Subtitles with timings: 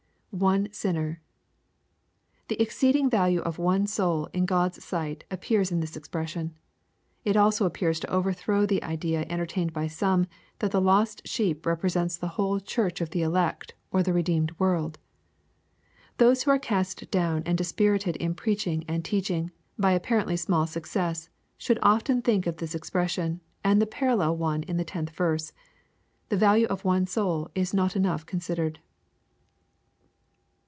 [0.33, 1.17] [One sinner^
[2.47, 6.55] The exceeding value of one soul, in God's sight, appears in this expression.
[7.25, 10.27] It also appeara to overthrow the idea entertained by some,
[10.59, 14.99] that the lost sheep represents the whole church of the elect, or the redeemed world.
[16.17, 20.65] Those who are cast down and dispirited in preaching and teach ing, by apparently small
[20.65, 21.27] success,
[21.57, 25.51] should often think of this expres sion, and the parallel one in the 10th verse.
[26.29, 28.79] The value of one soul is not enough considered.